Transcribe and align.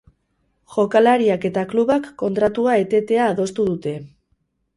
Jokalariak 0.75 1.45
eta 1.49 1.65
klubak 1.73 2.07
kontratua 2.23 2.79
etetea 2.85 3.29
adostu 3.35 3.69
dute. 3.71 3.95